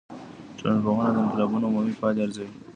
[0.57, 2.49] ټولنپوه د انقلابونو عمومي پایلي ارزوي.